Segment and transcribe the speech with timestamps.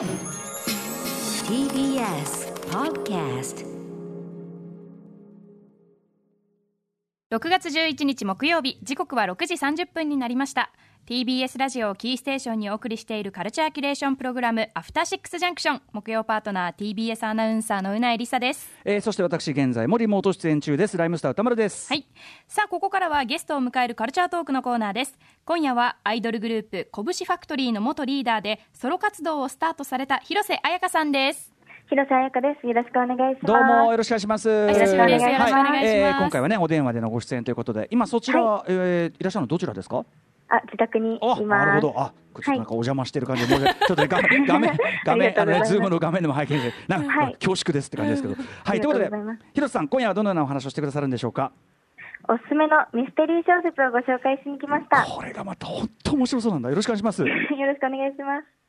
[0.00, 0.08] TBS
[2.70, 3.66] Podcast
[7.30, 10.72] 6月11日木曜日時刻は6時30分になりました。
[11.06, 18.70] TBS ラジオをキーステーションにお送りしているカルチャーキュレーションプログラムアフターシックスジャンクション木曜パートナー TBS アナウンサーのうなえりさです。
[18.84, 20.96] えーそして私現在もリモート出演中です。
[20.96, 21.88] ライムスター歌丸です。
[21.92, 22.06] はい。
[22.46, 25.18] さあここからはゲストを迎えるカルチャートークのコーナーです。
[25.44, 31.52] 今夜はアイドルグループこぶしファクトリーの元リーダーでソロ活動をスタートされた広瀬彩海さんです。
[31.88, 32.66] 広瀬彩海です。
[32.68, 33.46] よろしくお願いします。
[33.46, 34.48] どうもよろしくお願いします。
[34.48, 35.32] よろしくお願いします。
[35.32, 40.04] よろしくお願い今回はねお電話でのご出演ということで、今そちら、えーいらっしゃるのどちらですか？
[40.50, 41.42] あ、自宅にいます。
[41.42, 41.94] あ、なるほど。
[41.96, 48.34] あ、ちょっとなんかお邪魔してる感じで、もう ちょっとね画面 画面画面あのねズームの画面でも拝見して、なんか、はい恐縮ですって感じですけど。
[48.34, 51.52] はい、ありということで広瀬さん今夜はどのようなお話をしてくださるんでしょうか？
[52.28, 55.02] おすすめのミステリー小説をご紹介しに来ました。
[55.04, 56.68] これがまた本当面白そうなんだ。
[56.68, 57.22] よろしくお願いします。
[57.26, 58.60] よろしくお願いします。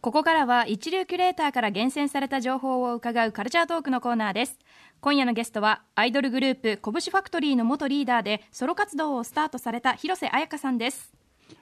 [0.00, 4.58] ここからは一流キュレーターから厳選された情報を伺うカルチャートークのコーナーです
[5.02, 11.12] 今夜のゲストはアイドルグループ拳ファクトリーの元リーダーでソロ活動をスタートされた広瀬彩香さんです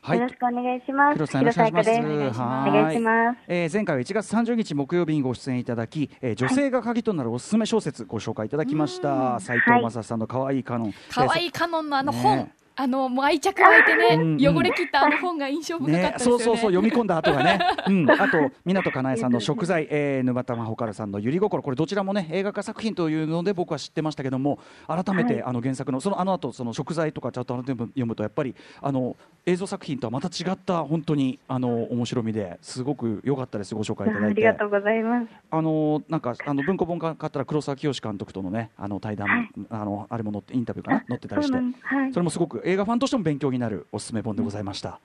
[0.02, 1.14] はいよろしくお願いします。
[1.14, 1.91] 広瀬さんよろしくお願いします。
[1.91, 2.38] 彩香です。
[2.38, 3.38] はお願いします。
[3.48, 9.41] えー前回は1月30日木曜日にご出演いただき、えー女性が鍵となるおすすめ小説ご紹介いただきました。
[9.41, 10.94] 斉藤正さんの可愛いカノン。
[11.11, 14.56] 可愛いカノンのあの本、ねあのもう愛着湧いてね、うんうん。
[14.58, 16.44] 汚れ切ったあの本が印象深かったねで、すよね。
[16.44, 21.62] そうそうそう読み込んだ後がね、 うん、あと湊かなえさんの食材、えー、沼田真帆からさんのゆり心。
[21.62, 25.42] これどちらもね映画化作品というので僕は知ってましたけども改めて、はい。
[25.44, 33.74] あの原作のそのあの後その食材とかちゃんと改めて読むとやっぱりあの映像作品とはまた違った本当にあの面白みですごく良かったです。
[33.74, 34.46] ご紹介いただいて。
[34.46, 35.27] ありがとうございます。
[35.50, 39.50] あのなんかあの文庫本が買ったら黒沢清監督とのねあの対談、はい。
[39.70, 41.58] あのあれも載ってインタビューかな載ってたりして。
[42.12, 45.00] それもすごく映画ファンとしても勉強になるおすすめ本でございました。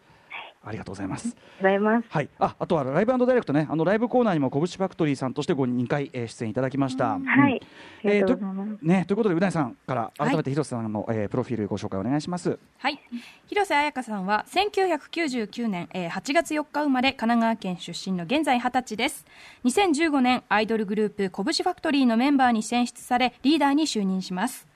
[0.66, 1.36] ありがとうございます。
[1.60, 2.08] ございます。
[2.10, 7.20] はい、あ、あとはライブダイレクトね、あのライブコーナーにも拳ファクトリーさんとしてご2回、えー出演いただきました。
[7.20, 7.62] はい。
[8.04, 8.36] ありがと。
[8.82, 12.58] ね、ということでうなえさんからはい改めて広瀬さんの、えープロフィールご紹介お願いします。
[12.80, 13.00] はい
[13.46, 19.26] 広瀬彩香さんは1999年、えー8月4日生まれ神奈川県出身の現在20歳です
[19.66, 24.68] 2015年アイドルグループ拳ファクトリーのメンバーに選出されリーダーに就任します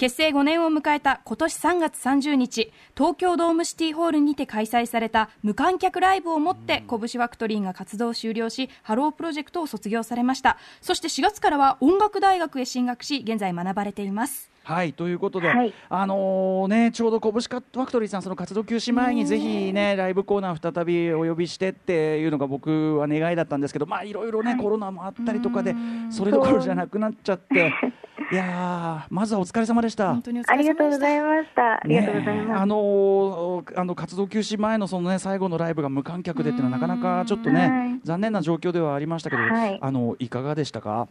[0.00, 10.56] 結成5年を迎えた今年3月30日東京ドームシティホールにて開催された無観客ライブをもってこぶしファクトリーが活動を終了しハロープロジェクトを卒業されました。
[10.80, 14.50] そして4月からは音楽大学へ進学し現在学ばれています。
[14.62, 15.74] はい、ということで、はい。
[15.90, 25.74] あのね、ちょうどこぶしファクトリーさん、その活動休止前にぜひね、ライブコーナー再びお呼びしてっていうのが僕は願いだったんですけど、まあいろいろね、コロナもあったりとかで、
[26.10, 27.74] それどころじゃなくなっちゃって、
[28.32, 30.12] いやー、まずはお疲れ様でした。
[30.12, 31.72] 本当にお疲ありれ様でしたがとうございました。
[31.74, 32.66] ありがとうございます。
[32.66, 41.08] のーあの活動休止前のそのね最後のライブが無観客でっていうのはなかなかちょっとね、はい残念な状況ではありましたけど、はいあのいかがでしたか？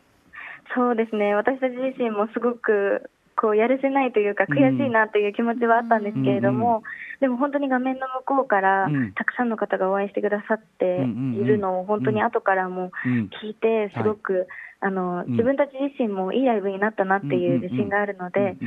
[0.73, 1.35] そうですね。
[1.35, 6.83] 私たち自身もすごくこうやるせないというか悔しいなという気持ちはあったんですけれども、
[7.19, 14.47] でも本当に画面の向こうからうんたくさんの方が応援してくださっているのを本当に後からもうん聞いてすごく、
[14.81, 15.31] あのうん。
[15.31, 18.57] 自分たち自身もいいライブになったなっていう自信があるので、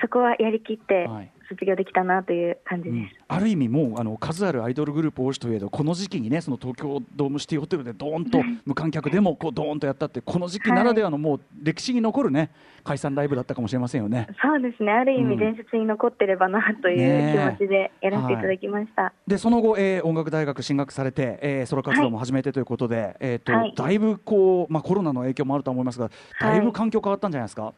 [0.00, 2.94] そこはやりきってはい卒業できたなという感じです。
[2.94, 12.50] うんある意味もうあの数あるアイドルグループ多しといえどこの時期にねその東京ドームシティホテルでドーンと無観客でもこうドーンとやったってこの時期ならではのもう歴史に残るね
[12.82, 14.26] 解散ライブだったかもしれませんよね。
[14.42, 19.12] そうですね、ある意うん味伝説に残ってればなという気持ちでやらせていただきました。
[19.28, 26.10] でその後、えー音楽大学進学されて、えーソロ活動も始めてということで、えーとはいだいぶこう、まあ、コロナの影響もあると思いますが
[26.40, 27.72] だいぶ環境変わったんじゃないですか？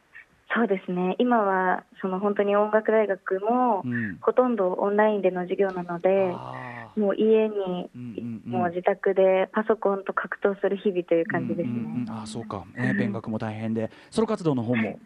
[0.55, 4.19] そうですね、今はその本当に音楽大学もうん。
[4.21, 8.53] ほとんどオンラインでの授業なので、あもう家にうんうんうん。
[8.53, 11.69] もう自宅でパソコンと格闘する日々という感じですね。
[11.69, 12.11] うんうんうん。
[12.11, 14.99] あーそうか、ね、勉学も大変でソロ活動の方も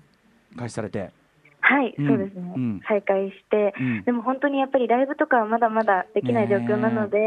[0.56, 1.12] 開始されて、
[1.60, 2.06] はい、うん。
[2.06, 2.80] そうですね、うん。
[2.88, 4.04] 再開して、うん。
[4.04, 7.18] でも本当にやっぱりライブとかはまだまだできない状況なので、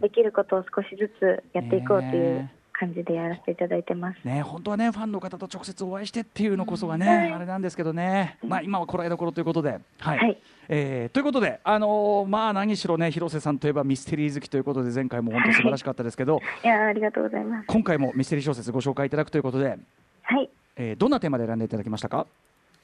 [0.00, 4.18] できることを少しずつやっていこうというね感じでやらせていただいてます。
[4.24, 7.32] ね、本当はねファンの方と直接お会いしてっていうのこそがね、はい。
[7.32, 9.78] あれなんですけどね、まあ、今はこらえどころということで。
[9.98, 10.18] はい。
[10.18, 10.38] はい。
[10.68, 17.66] えーということで、あのーまあ、何しろね広瀬さんといえばミステリー好きということで前回も本当素晴らしかったですけど、いやありがとうございます。
[17.68, 19.78] 今回もミステリー小説ご紹介いただくということで、
[20.22, 22.26] はい、えーどんなテーマで選んでいただきましたか？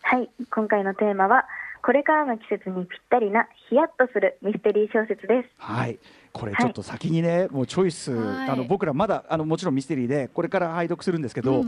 [0.02, 1.44] はい、今回のテーマは
[1.84, 5.48] これからの季節にぴったりなヒヤッとするミステリー小説です。
[5.58, 5.98] はい。
[6.32, 8.50] これちょっと先にね、もうチョイス、はい。
[8.50, 11.64] あの僕らまだあのもちろんミステリーでこれから拝読するんですけど、は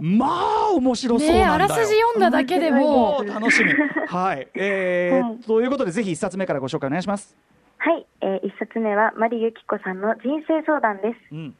[0.00, 2.78] い、まあ面白そうなんだよ、ねえあらすじ読んだだけでも。
[2.78, 3.70] もう楽しみ。
[4.08, 5.38] はい、えーはい。
[5.40, 7.36] ということでぜひ一冊目からご紹介お願いします。
[7.76, 11.34] はい、えー、一冊目はマリユキコさんの人生相談です。
[11.34, 11.54] うん。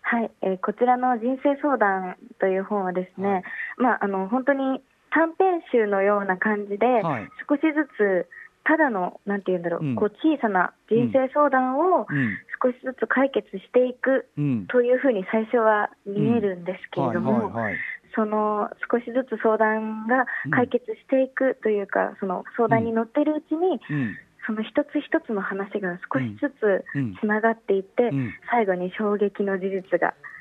[0.00, 3.42] はい、えーこちらの人生相談という本はですね、はい。
[3.76, 4.82] まああの本当に
[5.12, 7.28] 短編集のような感じで、はい。
[7.48, 8.26] 少しずつ
[8.64, 9.94] ただのなんて言うんだろう、うん。
[9.94, 12.38] こう小さな人生相談をうん。
[12.62, 14.66] 少しずつ解決していくうん。
[14.66, 17.52] というふうに最初は見えるんですけれども、
[18.14, 24.16] その少しずつ相談が解決していくというか、その相談に乗ってるうちに、うん。
[24.46, 27.16] その一つ一つの話が少しずつうん。
[27.20, 28.32] つながっていって、うん。
[28.50, 30.31] 最後に衝撃の事実が発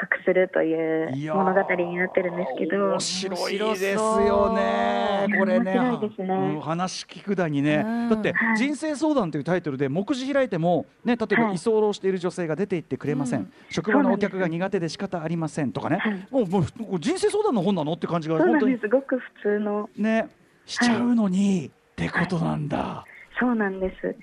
[0.00, 5.26] 覚するという物語になってるんですけど、面白いですよね。
[5.38, 6.34] これね面白いですね。
[6.34, 7.82] うん話聞くだにね。
[7.84, 8.08] うん。
[8.08, 8.56] だって「はい。
[8.56, 11.56] 人生相談」というタイトルで目次開いてもね例えばはい。
[11.56, 13.52] 居候している女性が出て行ってくれません、うん。
[13.68, 16.26] 職場のお客が苦手で仕方ありませんとかね、はい。
[16.30, 18.74] もうもう人生相談の本なのって感じが本当に。
[18.74, 19.88] ですごく普通の。
[19.96, 20.28] ね
[20.66, 23.04] しちゃうのに、ってことなんだ。
[23.38, 24.14] そうなんです。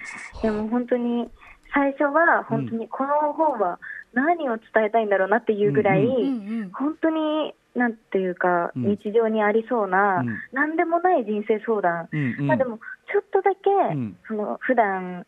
[0.41, 1.29] でも本当に
[1.73, 3.79] 最初は本当にこの本は
[4.17, 6.71] 何を伝えたいんだろうなっていうぐらい、うんうんうん。
[6.73, 8.83] 本当になんていうか、うん。
[8.97, 10.37] 日常にありそうな、うん。
[10.51, 12.47] 何でもない人生相談、うんうん。
[12.47, 12.79] まあ、でも
[13.11, 14.17] ちょっとだけ、ん。
[14.27, 15.25] その普段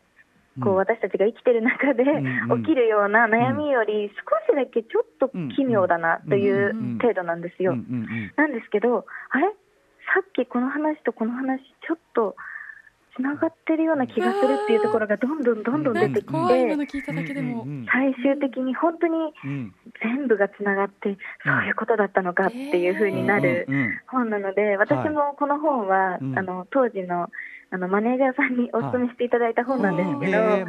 [0.60, 7.76] こううん私たちが生きてる中で起きるような悩みより少しだけちょっと奇妙だなといううん程度なんですよ。
[8.36, 9.46] なんですけど、あれ？
[10.12, 12.34] さっきこの話とこの話ちょっと
[13.16, 19.74] つながってるような気がするっていうところがどんどんどんどん出てきて、最終的に本当にうん。
[20.02, 23.66] 全部がつながってそういうことだったのかっていう風になる
[24.06, 26.38] 本なので、私もこの本は、うん。
[26.38, 27.28] あの当時の
[27.70, 30.66] あのマネージャーさんにお勧めしていただいた本なんですけど、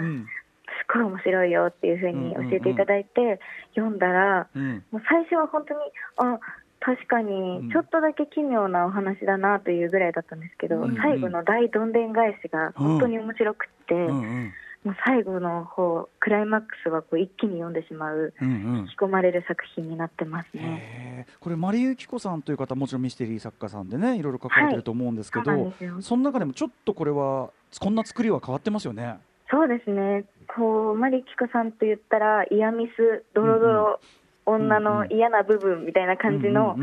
[0.82, 3.40] すごい面白いよっていう風に教えていただいて、
[3.76, 4.84] 読んだら、うん。
[4.92, 5.80] もう最初は本当に、
[6.18, 6.40] あ
[6.84, 14.54] 確かにちょっとだけ奇妙なお話だなというぐらいだったんですけど、うん最後の大どんでん返しが本当に面白くって、うんうん。
[14.84, 18.78] もう最後の方、クライマックスはこう一気に読んでしまう、うんうん。
[18.80, 21.28] 引き込まれる作品になってますね。
[21.40, 29.20] これマリユキコさんという方もちろんミステリー作家さんでねいろいろ書かれてると思うんですけど、はいそその中でもちょっとこれはこんな作りは変わってますよね。
[29.52, 30.24] そうですね、
[30.56, 34.00] こうマリキコさんと言ったら、イヤミス、ドロドロ、
[34.46, 36.78] 女の嫌な部分みたいな感じの、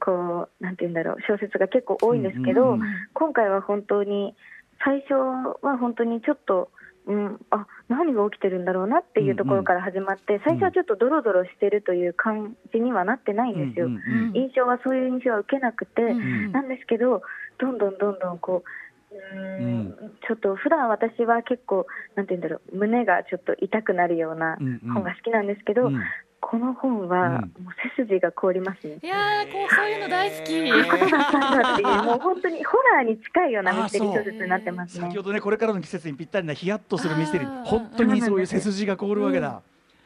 [0.00, 2.78] こうなんて言うんだろう、小説が結構多いんですけど、
[3.14, 4.34] 今回は本当に、
[4.84, 6.70] 最初は本当にちょっと、
[7.06, 13.88] うん、あ何が起きてるんだろうなっていうところから始まって、最初はちょっとドロドロしてるという感じにはなってないんですよ。
[14.34, 17.22] 印象はそういう印象は受けなくて、うんなんですけど、
[17.58, 20.12] どんどんどんどんこう、うーんうん。
[20.26, 24.56] ちょっと普段私は結構、なんて言うんだろう、胸がちょっと痛くなるような
[24.94, 26.00] 本が好きなんですけど、うん
[26.52, 27.48] この本はうんもう
[27.96, 28.98] 背筋が凍りますね。
[29.02, 35.16] いやーこうそういうの大好き、そうだったんだっていう、 もう本当にホラーに近いようなミステリー小説になってますね先。
[35.16, 39.62] ほどねこれからの季節にぴったりなヒヤッとするミステリあーー本当にそういう背筋が凍るわけだ。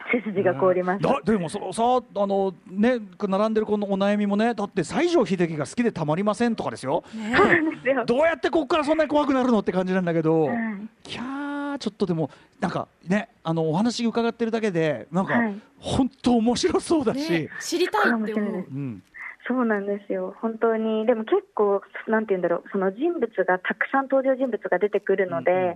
[0.09, 1.03] 背筋が凍ります。
[1.03, 7.03] だでもそのさあのね並んでるこのお悩みもねだって西城秀樹が好きでたまりませんとかですよ。
[7.13, 8.05] ねそうなんですよ。
[8.05, 10.57] どうやってここからそんなに怖くなるのって感じなんだけど、はい
[11.03, 11.46] キャー
[11.77, 12.29] ちょっとでも
[12.59, 15.61] なんかねあのお話伺ってるだけでなんか、はい。
[15.79, 18.55] 本当面白そうだし、ね知りたいって思う。
[18.55, 19.03] うん。
[19.47, 25.75] そうなんですよ、本当に、でも結構、なんて言うんだろう、その人物がたくさん登場人物が出てくるので、うんうん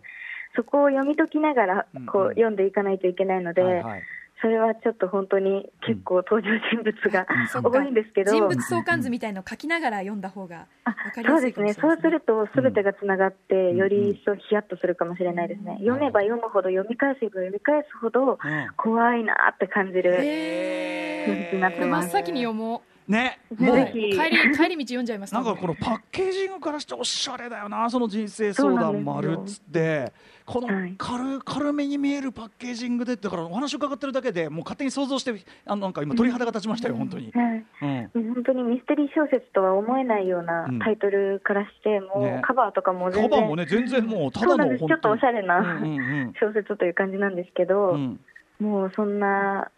[0.53, 2.07] そこを読み解きながらうんうん。
[2.07, 4.03] こう読んでいかないといけないので、はいはい
[4.41, 7.69] それはちょっと本当に結構登場人物がそっか。
[7.69, 13.75] 多いんですけど、人物相関図みたいのを書きながら読んだ方があ分かりそうですね、やすいかもしれないそうするとすべてがつながって、ん。
[13.77, 18.37] より一層ヒヤッとするかもしれないですね、読めば読むほど、読み返せば読み返すほど、うん。
[18.77, 22.07] 怖いなって感じる、へ小説になってこれ真ます。
[22.07, 23.39] っ先に読もね。
[23.57, 23.87] うもう。
[23.87, 30.11] 帰り帰り道読んじゃいますなんかこのパッケージングからしておしゃれだよなその人生相談もあるっつって。
[30.45, 30.95] このはい。
[30.97, 35.33] 軽軽めに見えるパッケージングでだからお話伺ってるだけでもう勝手に想像して
[35.65, 37.31] あのなんか今鳥肌が立ちましたよ、本当に。
[37.31, 37.65] はい。
[38.13, 38.33] うん。
[38.33, 40.79] 本当にミステリー小説とは思えないようなうん。
[40.79, 42.39] タイトルからして、もね。
[42.39, 45.87] うカバーとかもカ全然、バーもね全然もうただの本ちょっとおしゃれなうんう
[46.25, 48.19] ん小説という感じなんですけど、うん
[48.59, 48.67] うん。
[48.67, 49.69] もうそんな、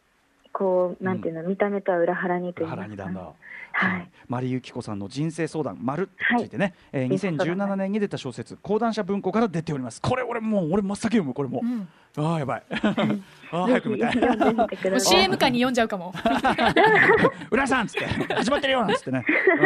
[0.54, 2.76] こう、なんていうの、見た目とは裏腹にというか。
[2.76, 3.34] 腹にだんだ。
[3.76, 10.00] はい、マリユキコさんの人生相談丸ってついてね、えー人生相談2017年に出た小説講談社文庫から出ております。
[10.00, 11.88] これ俺もう俺真っ先読むこれも、うん。
[12.24, 12.64] ああやばい。
[13.52, 15.02] ああ早く見たい。
[15.02, 16.14] CM 感に読んじゃうかも。
[17.50, 18.34] 浦さんっつって。
[18.36, 19.26] 始まってるよなんつってね。
[19.60, 19.66] う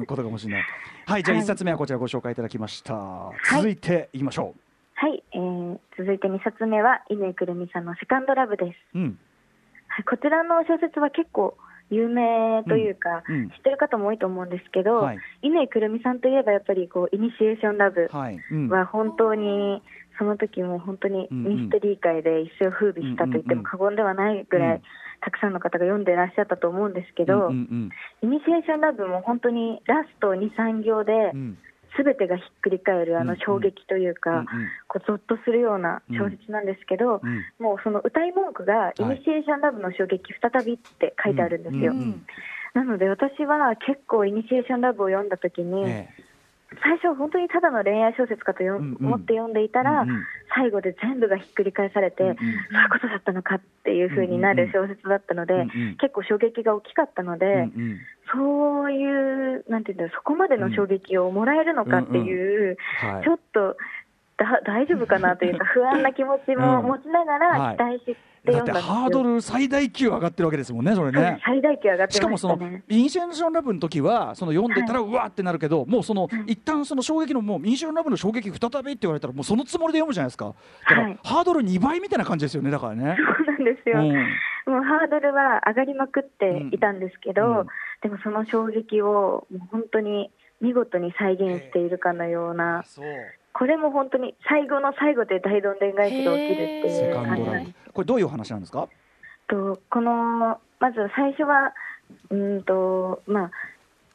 [0.00, 0.64] んことかもしれない。
[1.06, 1.44] はいじゃあはい。
[1.44, 3.56] 一冊目はこちらご紹介いただきました、い。
[3.56, 4.54] 続いていきましょ
[4.94, 8.78] はい、えー続いて2冊目は、乾くるみさんのセカンドラブです。
[8.94, 9.04] ううん。
[9.04, 9.14] はい、
[10.08, 11.56] こちらの小説は結構
[11.90, 13.50] 有名というか、うんうん。
[13.50, 15.18] 知ってる方も多いと思うんですけど、はい。
[15.42, 18.08] 乾くるみさんといえばやっぱりこうイニシエーションラブ
[18.70, 19.82] は本当に
[20.18, 24.76] その時も本当にミステリー界で一世を風靡したと言っても過言ではないぐらうん。
[24.78, 24.82] い
[25.20, 31.32] たくさんの方が読んでらっしゃったと思うんですけど、イニシエーションラブも本当にラスト2、3行で
[31.96, 34.44] 全てがひっくり返るあの衝撃といううんか、
[34.88, 37.44] こうゾッとするような小説なんですけど、うん。
[37.58, 41.94] もうその歌い文句が、いイニシエーションラブの衝撃再びって書いてあるんですよ。
[42.74, 46.08] なので私は結構イニシエーションラブを読んだ時に、え
[46.82, 50.06] 最初本当にただの恋愛小説かと思って読んでいたら、
[50.54, 52.36] 最後で全部がひっくり返されて、そういう
[52.90, 55.66] ことだったのかっていう風になる小説だったので、
[56.00, 57.68] 結構衝撃が大きかったので、
[58.32, 63.76] そういう、なんていうんだろう、そこまでの衝撃をもらえるのかっていう、はいちょっと
[64.36, 68.94] だ大丈夫かなというか、 不安な気持ちも持ちながはいら期待してだって読んだんですよ。
[68.94, 71.40] ハードル最大級上がってるわけですもんねそれね。
[71.44, 72.58] 最大級上がってしかもその。
[72.88, 80.54] イニシエーションラブの時はその読んでたらうわーってなるけど、もうその一旦その衝撃のもうイニシエーションラブの衝撃再びって言われたらもうそのつもりで読むじゃないですか
[80.88, 83.16] だから、はいハードル2倍みたいな感じですよねだからね。
[83.16, 84.00] そうなんですよ。
[84.00, 84.26] うん
[84.66, 87.58] もうハードルは上がりまくっていたんですけど、うん。
[87.60, 87.66] うん
[88.02, 90.30] でもその衝撃をもう本当に
[90.60, 92.84] 見事に再現しているかのような、
[93.54, 97.76] これも本当に最後の最後で大どんでん返しが起きるってセいう感じなんです。
[97.94, 98.86] これどういうお話なんですか？
[99.48, 101.72] とこのまず最初は
[102.28, 103.50] うーんとまあ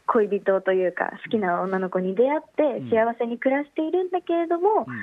[0.06, 2.90] 恋人というか好きな女の子に出会ってうん。
[2.92, 4.96] 幸せに暮らしているんだけれども、うん。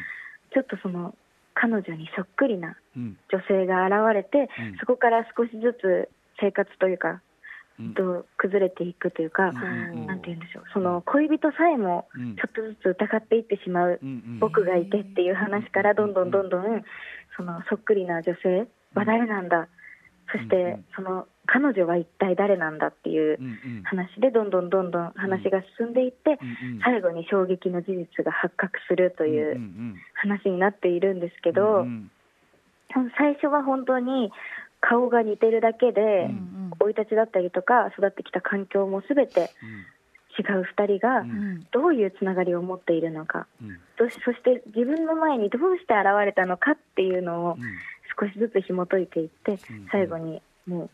[0.55, 1.13] ちょっとその
[1.57, 3.17] 彼女にそっくりなうん。
[3.33, 4.77] 女性が現れて、うん。
[4.79, 6.09] そこから少しずつ
[6.39, 7.23] 生活というか、
[7.81, 7.95] うん。
[7.95, 9.57] と崩れていくというか、うん。
[9.57, 10.07] うん。
[10.07, 10.65] なんて言うんでしょう。
[10.75, 12.37] その恋人さえもうん。
[12.37, 14.01] ちょっとずつ疑っていってしまう
[14.39, 16.85] 僕がいてっていう話からどんどんどんどん
[17.37, 19.69] そのそっくりな女性は誰なんだ
[20.37, 23.39] そしてんその彼女は一体誰なんだっていう
[23.85, 26.39] 話でどんどんどんどん話が進んでいって
[26.85, 29.95] 最後に衝撃の事実が発覚するといんううん。
[30.15, 32.11] 話になっているんですけうんどうん。
[33.17, 34.33] 最初は本当に
[34.81, 39.51] 顔が似てるだけでうん生い立ちだったりとか育ってきた環境も全て
[40.39, 41.67] 違う2人がうん。
[41.71, 43.47] どういうつながりを持っているのか。
[43.99, 47.61] そして自分の前にどうして現れたのかっていうのをうん
[48.19, 49.59] 少しずつ紐解いていってうん。
[49.91, 50.91] 最後にもう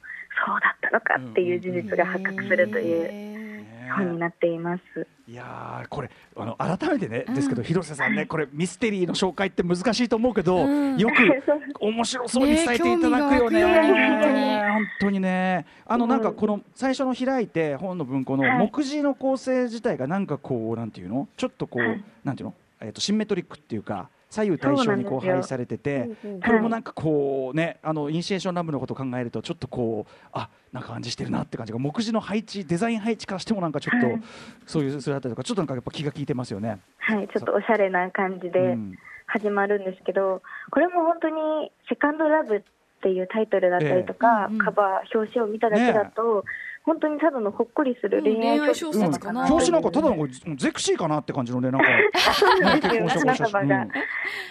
[0.47, 3.65] そうだったのかっていう事実が発覚するという
[3.97, 5.07] 本になっています。
[5.29, 10.99] いやーこれあの改めてね、ですけど広瀬さんねこれミステリーの紹介って難しいと思うけど、うん。
[10.99, 11.15] よく
[11.81, 13.65] 面白そうに伝えていただくよね。
[13.65, 15.21] 本当に。
[15.21, 15.67] ね。
[15.87, 16.21] あのうんなん。
[16.21, 18.59] かこの最初の開いて本の文庫のはい。
[18.59, 21.29] 目次の構成自体がなんかこうなんていうの？
[21.37, 22.05] ちょっとこう、はい。
[22.25, 22.55] なんていうの？
[22.81, 26.09] えっ、とシンメトリックっていうか左右対称にこう配されてて、
[26.43, 34.23] これもなんかこうねあのイニシエーションラブのことを考えるとちょっとこうあなんか感じしてるなって感じが目次の配置デザイン配置からしてもなんかちょっと、はい。
[34.67, 36.81] そういうそれだったりとかちょっとなんかやっぱ気が利いてますよね。
[36.97, 38.99] はい、ちょっとおしゃれな感じでうん。
[39.27, 42.63] 始まるんですけど、これも本当に「セカンドラブ」
[43.03, 44.47] っていうタイトルだったりとか、ええ。
[44.47, 44.59] うんうん。
[44.59, 46.45] カバー表紙を見ただけだと、
[46.85, 49.53] 本当にただのほっこりする恋愛小説かなうん。
[49.53, 51.89] 表紙なんかただのこれゼクシーかなって感じのねなんか。
[52.33, 53.91] そうなんですよ、花束がうん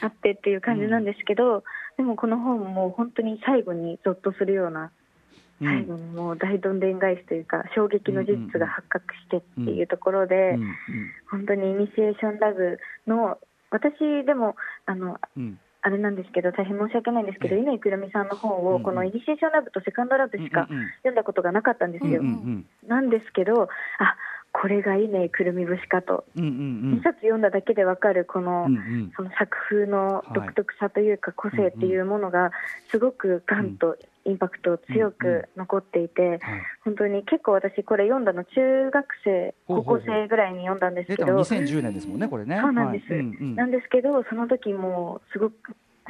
[0.02, 1.64] あってっていう感じなんですけど、
[1.96, 4.92] でもこの本も本当に最後にゾッとするような、
[5.62, 5.68] うん。
[5.68, 10.76] 最後にもう大どんでん返しというか、衝撃の事実が発覚してっていうところで、うん
[11.30, 12.78] 本当にイニシエーションラブ
[13.08, 13.38] の、
[13.70, 17.64] 私でも、あの、うんうんあれなんですけど、大変申し訳ないんですけど、ええ。
[17.66, 20.68] 乾くるみさんの本を、このイニシエーションラブとセカンドラブしか
[21.00, 22.22] 読んだことがなかったんですよ。
[22.88, 23.68] なんですけど、あ
[24.54, 26.52] これが乾くるみ節かと、うんうんう
[26.96, 27.00] ん。
[27.00, 29.12] 2冊読んだだけでわかる、この、うんうん。
[29.16, 32.52] その作風の独特さというか、個性っていうものが、
[32.90, 36.40] すごくガンとインパクト強く残っていて、はい。
[36.84, 40.00] 本当に結構私、これ読んだの、中学生、高ほうほうほう。
[40.00, 41.18] 校生ぐらいに読んだんですけど。
[41.18, 42.60] 出たの、2010年ですもんねこれね。
[42.62, 43.22] そうなんです、はい。
[43.22, 43.56] うんうん。
[43.56, 45.56] なんですけど、その時もすごく、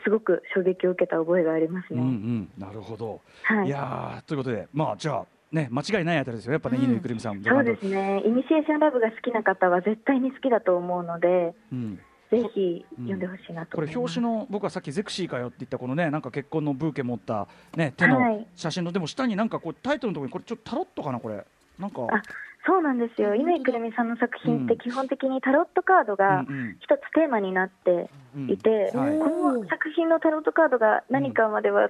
[0.04, 2.08] すごく衝撃を受けた覚えがありますうんうね。
[2.10, 2.50] ん。
[2.58, 3.22] なるほど。
[3.44, 3.68] はい。
[3.68, 6.86] いやーということでまあじゃあね間違いないあたりですよやっぱねうん。
[6.86, 7.43] 乾くるみさん。
[7.43, 12.00] そうですね、イニシエーションラブが好きな方は絶対に好きだと思うので、うん。
[12.31, 14.20] ぜひ読んでほしいなとこれ思います。
[14.20, 18.48] 表紙の僕はさっきゼクシーかよって言ったこのねなんか結婚のブーケ持ったね手はのい。
[18.55, 21.46] 写真のでも下になんかこうタイトルのところにこれちょっとタロットかなこれ。
[21.77, 22.01] なんか。
[22.10, 22.22] あ
[22.65, 24.79] そうなんですよ、乾くるみさんの作品ってうん。
[24.79, 26.77] 基本的にタロットカードがうんうん。
[26.79, 28.10] 一つテーマになって
[28.48, 29.00] いて、うん。
[29.01, 29.17] はい。
[29.17, 31.89] この作品のタロットカードが何かまでは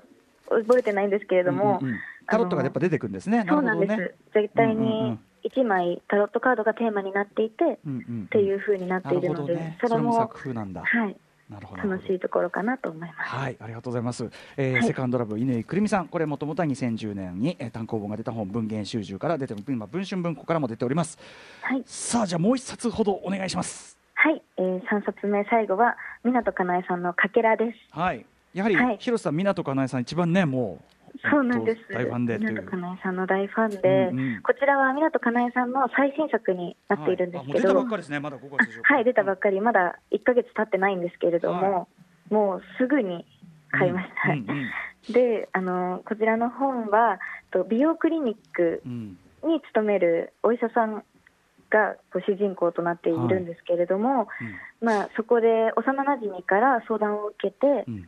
[0.66, 3.46] 覚えてないんですけれども、うんうんうんタロットがやっぱ出てくるんですね。
[3.50, 10.82] そうなんです、ね絶対にん1枚タロットカードがテーマになっていて、うんうんうんっていう風になっているので、ねそれも作風なんだ。
[10.82, 11.18] はい、
[11.50, 11.90] なるほど。
[11.90, 13.30] 楽しいところかなと思います。
[13.30, 14.30] はい、ありがとうございます。
[14.56, 21.18] えーはいセカンドラブ乾くるみさん、これもともとは2010年に、えー単行本が出た本文芸集中から出てる今文春文庫からも出ております。
[21.62, 23.98] はい、さあじゃあもう一冊ほどお願いします。
[24.14, 27.78] はい、えー、3冊目最後は湊かなえさんのかけらです。
[27.92, 28.98] はいやはり、はい。
[29.00, 31.82] 広瀬さん湊かなえさん一番ねもうそうなんです。
[31.94, 34.42] 大ファンで湊かなえさんの大ファンで、うんうん。
[34.42, 37.62] こちらは湊かなえさんの最新作になっているんですけど、はい。
[37.62, 41.88] 出たばっかりですねまだ5月はい、出たばっかり、まだ1ヶ月経ってないんですけれども、は
[42.30, 43.26] もうすぐに
[43.72, 44.32] 買いました。
[44.32, 44.72] うんうん
[45.10, 49.18] で、あのこちらの本は、と美容クリニックうん。
[49.44, 51.04] に勤めるお医者さん
[51.72, 54.28] が主人公となっているんですけれども、
[54.82, 58.06] まあ、そこで幼なじみから相談を受けて、うん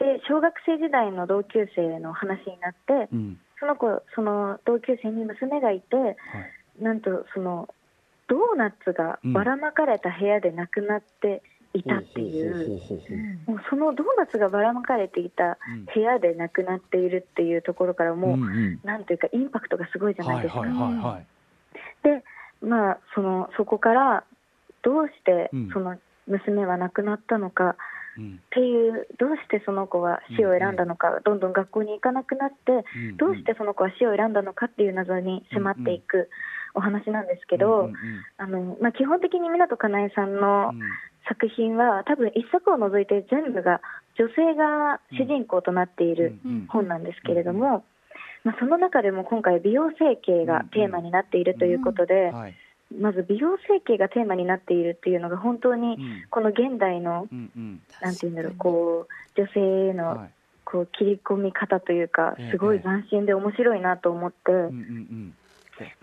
[0.00, 3.38] で小学生時代の同級生の話になって、うん。
[3.60, 6.12] その子、その同級生に娘がいて、は
[6.80, 6.82] い。
[6.82, 7.68] なんとその
[8.26, 11.42] ドーナツがばらまかれた部屋で亡くなって
[11.74, 12.80] いたっていう、
[13.46, 15.58] もうそのドーナツがばらまかれていた
[15.94, 18.80] 部屋で亡くなっているっていうところからもう、んん。
[18.82, 20.62] なんというか、インパクトがすごいじゃないですか。
[22.02, 22.24] で、
[22.62, 24.24] まあ、そのそこから
[24.82, 25.70] どうしてうん。
[25.74, 27.74] その娘は亡くなったのかうん
[28.20, 33.16] っていう、どうしてその子は死を選んだのか、どんどん学校に行かなくなって、うん。
[33.16, 36.28] どうしてその子は死を選んだのかっていう謎に迫っていく
[36.74, 37.90] お話なんですけど、
[38.36, 40.80] あのまあ、基本的に湊かなえさんのうん
[41.28, 43.80] 作品は、多分一作を除いて全部が
[44.18, 47.84] 女性が主人公となっている本なんですけれども、
[48.42, 52.54] まあ、その中でも今回、美容整形がテーマになっているということで、はい
[52.98, 56.24] まず美容整形がテーマになっているっていうのが、本当にうん。
[56.30, 57.80] この現代の、うんうん。
[58.00, 60.28] なんていうんだろう、こう女性へはのい。
[60.64, 64.52] こう切り込み方というかええ、すごい斬新で面白いなと思って。
[64.52, 65.34] うんうん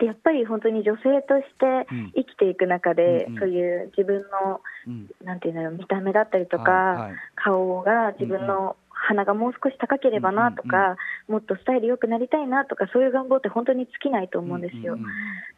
[0.00, 2.12] でやっぱり本当に女性としてうん。
[2.16, 3.38] 生きていく中で、うんうん。
[3.38, 4.92] そういう自分のうん。
[4.92, 7.12] うんなんていうんだろう見た目だったりとか、はいはい。
[7.36, 10.96] 顔が自分の鼻がもう少し高ければなとか、
[11.28, 14.94] もっとスタイル良くなりたいなとかそういう願望って本当に尽きないと思うんですよ。
[14.94, 15.06] うんうん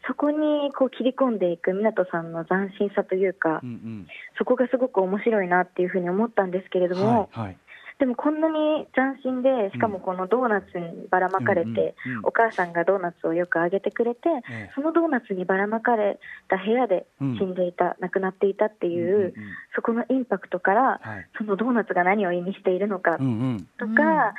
[0.07, 4.07] そこにこう切り込んでいく湊さんの斬新さというか、うん
[4.37, 7.57] そこがすごく面白いなっていうふうに思ったんですけれどうんも、はいはい
[8.01, 14.71] でもこんなに斬新で、しかもこのドーナツにばらまかれて、うんうんうんお母さんがドーナツをよくあげてくれて、ええ。
[14.73, 17.37] そのドーナツにばらまかれた部屋でうん。
[17.37, 19.33] 死んでいた、亡くなっていたっていう、うんうんうん。
[19.75, 21.27] そこのインパクトから、はい。
[21.37, 23.67] そのドーナツが何を意味しているのかうんうん。
[23.77, 24.33] とか、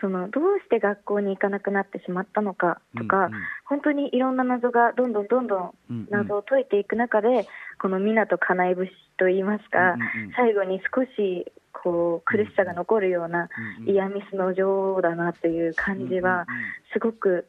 [0.00, 3.40] そのどうして学校に行かなくなってしまったのかとか、うんうん。
[3.64, 7.46] 本当にいろんな謎がどんどんどんどうんうんん謎を解いていく中で、
[7.80, 10.32] この湊かなえ節といいますか、うんうんうん。
[10.36, 11.50] 最後に少し
[11.82, 13.90] こう苦しさが残るようなうんうん。
[13.90, 16.46] イヤミスの女王だなという感じは、
[16.92, 17.46] すごく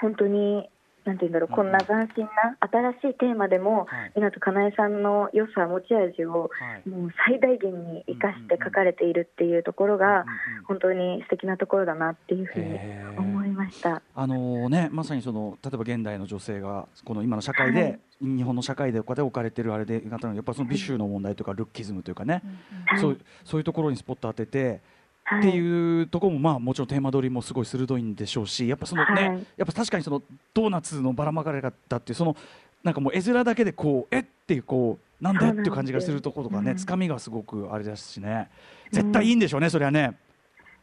[0.00, 0.68] 本当に、
[1.04, 1.56] なんていうんだろう、うん。
[1.56, 4.12] こんな斬新な新しいテーマでも、はい。
[4.16, 6.88] 湊かなえさんの良さ、持ち味をはい。
[6.88, 10.24] もう最大限に生かして書かれているっていうところが、
[10.66, 12.78] 本当に素敵なところだなっていうふうに
[13.18, 14.02] 思いました。
[14.14, 22.42] あのね、まさにその例えば現代の女性がこの今の社会で、はい日本の社会でこうやって置かれてるあれでやっぱその美醜の問題とかルッキズムというかね、
[22.84, 24.80] はいそうそういうところにスポット当てて、はい
[25.38, 26.02] ってい。
[26.02, 29.46] うところもまあもちろんテーマ取りもすごい鋭いんでしょうしやっぱそのね、はい。
[29.56, 30.22] やっぱ確かにその
[30.54, 32.36] ドーナツのばらまかれ方っていうその
[32.82, 36.76] なんかもう絵面だけでこうえっていうこうなんでっていう感じがするところとかね、うん。
[36.76, 38.48] つかみがすごくあれですしね。
[38.90, 40.16] 絶対いいんでしょうね、それはね。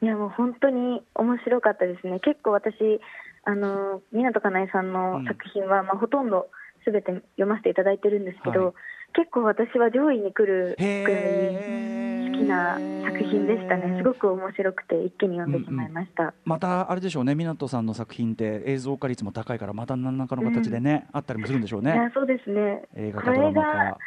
[0.02, 3.02] いやもう本当に面白かったですね、結構私、
[3.46, 6.48] あの湊かなえさんの作品は、まあ、ほとんど
[6.84, 8.74] すべて読ませていただいてるんですけど、はい
[9.14, 16.34] 結構私は上位に来るぐらい好きな作品でしたね、すごく面白くて、一気に読んでしまいました。
[16.46, 17.34] またあれでしょうね。
[17.34, 22.84] 湊さんの作品って映像化率も高いからまた何らかの形でね、あったりもするんでしょういやねそうですね。
[22.96, 23.62] 映画化ドラマこれが
[23.94, 23.98] 化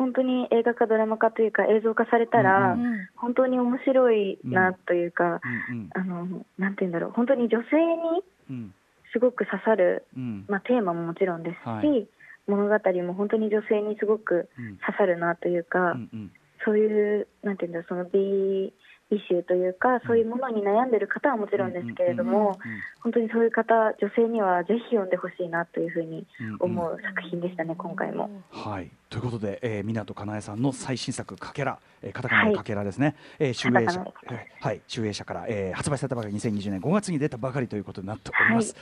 [0.00, 3.08] 本当に映画化、ドラマ化というか、映像化されたら、うんうん。
[3.16, 8.74] 本当に面白いなというか、うんあのなんていうんだろう、本当に女性にうんうん。
[9.12, 10.44] すごく刺さる、うん。
[10.48, 12.08] まあ、テーマももちろんですし、はい
[12.46, 14.76] 物語も本当に女性にすごくうん。
[14.78, 16.32] 刺さるなというか、うんうん。
[16.64, 18.72] そういう、なんていうんだその美
[19.12, 22.58] イシューというか、そういうものに悩んでる方はもちろんですけれども、
[23.02, 26.26] 本当にそういう方、女性にはぜひ読んでほしいなというふうに
[26.60, 28.30] 思う作品でしたね、今回も。
[28.50, 28.90] はい。
[29.08, 34.00] ということで、えー、湊かなえさんの最新作「かけら」えー、カタカナのかけらですね、えー、集英社
[34.30, 34.80] えーはい。
[34.86, 38.72] 集英社から、えー、発売されたばかり2020年5月に出たばかりということになっております。
[38.72, 38.74] い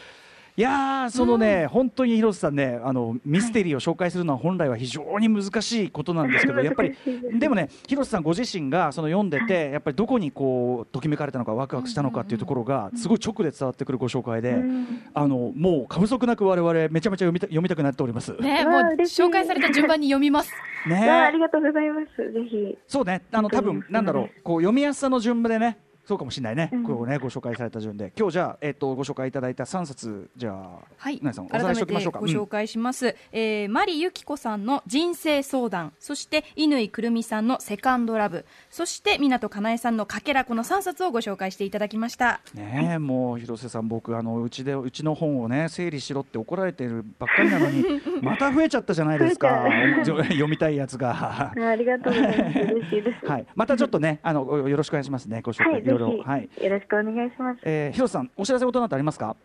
[0.60, 6.96] やーそのね、本当に広瀬さんねあのミステリーを紹介するのは本来は非常に難しいことなんですけど、やっぱり
[7.38, 18.34] でもね広瀬さんご自身がその読んでてやっぱりどこにこうときめかれたのかワクワクしたのかっていうところがすごい直で伝わってくるご紹介で、うんあのもう過不足なく我々めちゃめちゃ読みた読みたくなっております。
[18.36, 20.52] ねもう紹介された順番に読みます。
[20.86, 22.32] ねわあありがとうございます。
[22.32, 22.78] ぜひ。
[22.86, 26.82] そうね、あの多分なんだろう、こう読みやすさの順番でね、そうかもしれないね、うん。
[26.84, 28.14] これをねご紹介された順で。
[28.16, 32.20] 今日じゃあ、えっとご紹介いただいた3冊じゃあはい、なさんおさらいしておきましょうか。
[32.20, 35.92] ご紹介します、えーマリユキコさんの人生相談。
[35.98, 38.46] そして乾くるみさんのセカンドラブ。
[38.70, 42.40] そして湊かなえさんのかけらこの3冊をご紹介していただきました。
[42.54, 47.84] うんねえもう広瀬さん僕あのうちでうちの本をね整理しろって怒られてるばっかりなのに
[48.22, 49.66] また増えちゃったじゃないですか。
[50.04, 51.52] 増読みたいやつが。
[51.52, 52.58] ありがとうございます。
[52.58, 53.26] 嬉しいです。
[53.26, 57.60] はい、またちょっとね、あの、およろしくお願いしますね、ご紹介、はい、いろいろ、ぜはい、ひよろしくお願いします。
[57.64, 59.36] えー、広瀬さん、お知らせことなどありますか？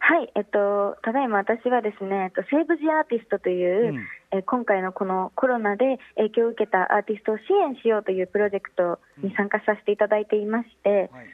[0.00, 3.96] はい、えっと、ただいま私はですね、えっと、セーブ・ジ・アーティストという、うん。
[4.32, 11.26] えー今回のこのコロナで影響を受けたアーティストを支援しようというプロジェクトに参加させていただいていまして、はい、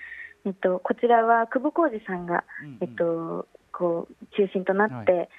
[0.44, 2.78] えっと、こちらは久保浩二さんが、うんうん。
[2.82, 5.30] えっと、こう中心となっはて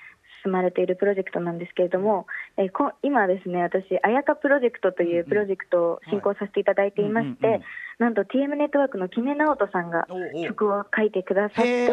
[0.44, 2.28] 進まれているプロジェクトなんですけれども、
[2.58, 7.62] えーこ今ですね、私、あやかプロジェクトというプロジェクトを進行させていただいていまして、
[8.00, 10.08] なんと TM ネットワークの木根直人さんが
[10.48, 11.92] 曲を書いてくださって。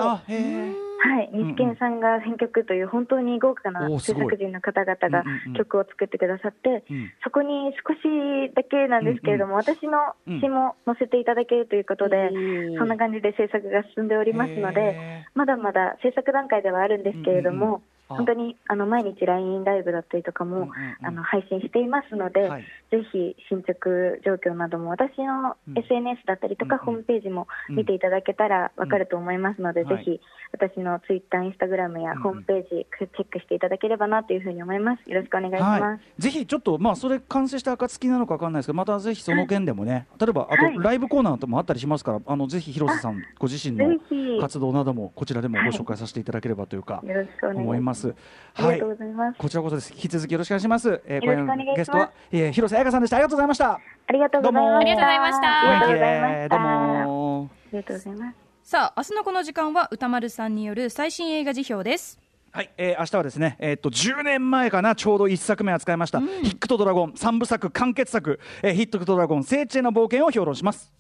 [1.01, 5.23] はい、日健さんが選曲という本当に豪華な制作陣の方々が
[5.57, 7.13] 曲を作ってくださって、うん。
[7.23, 12.31] そこに少しだけなんですけれども、私の詩も載せていただけるということで、
[12.79, 21.07] そんな感じで制作が進んでおりますのでへ、まだまだ制作段階ではあるんですけれども、うんうん本当にあの毎日 LINE ライブだったりとかも、うんうんうん。
[21.07, 22.63] あの配信していますので、はい。
[22.91, 23.91] ぜひ進捗
[24.25, 25.79] 状況なども私のうん。
[25.79, 30.21] SNS だったりとか、うんうんホームページも見ていただけたら分かると思いますので、うんぜひ
[30.53, 35.11] 私のツイッター、インスタグラムやホームページチェックしていただければなというふうに思います。
[35.11, 35.83] よろしくお願いします。
[35.83, 40.75] はい、ぜひちょっとまあそれ完成した暁なのかわかんないですけどまたぜひその件でもね例えばあはい。
[40.75, 43.99] とライブコーナーともあったりしますからあのぜひ広瀬さんご自身の
[44.41, 47.63] 活動などもこちらでもご紹介させていただければというかよろしくお願いします。
[47.63, 47.98] 思います。
[48.07, 49.39] ありがとうございます。
[49.39, 49.93] こちらこそです。
[49.93, 51.03] 引き続きよろしくお願いします。
[51.07, 53.17] えー、よろしくお願いします今夜のゲストは、えー、広瀬彩香さんでした。
[53.17, 53.73] ありがとうございました。
[53.73, 54.69] ありがとうございました。
[54.69, 57.07] どうもありがとうございましたありがとうございま元気でどうした。
[57.07, 57.51] も。
[57.51, 58.49] ありがとうございます。
[58.69, 62.19] さあ明日のこの時間は歌丸さんによる最新映画辞表です
[62.53, 70.93] はい、えー、明日はですね、えーっと10年前かなちょうど1作目扱いました、ヒックとドラゴン3部作完結作、えー、ヒットとドラゴン聖地への冒険を評論します。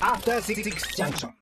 [0.00, 0.62] After Six
[0.96, 1.28] Junction.